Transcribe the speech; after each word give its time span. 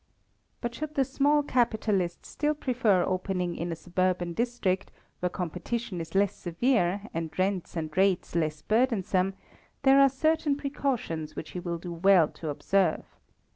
But 0.61 0.73
should 0.73 0.95
the 0.95 1.05
small 1.05 1.43
capitalist 1.43 2.25
still 2.25 2.55
prefer 2.55 3.03
opening 3.03 3.55
in 3.55 3.71
a 3.71 3.75
suburban 3.75 4.33
district, 4.33 4.91
where 5.19 5.29
competition 5.29 6.01
is 6.01 6.15
less 6.15 6.33
severe, 6.35 7.03
and 7.13 7.29
rents 7.37 7.77
and 7.77 7.95
rates 7.95 8.33
less 8.35 8.63
burdensome, 8.63 9.35
there 9.83 9.99
are 10.01 10.09
certain 10.09 10.55
precautions 10.57 11.35
which 11.35 11.51
he 11.51 11.59
will 11.59 11.77
do 11.77 11.93
well 11.93 12.27
to 12.29 12.49
observe. 12.49 13.03